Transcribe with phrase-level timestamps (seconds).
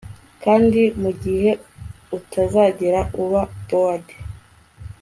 [0.43, 1.51] kandi mugihe
[2.17, 4.05] utazigera uba bard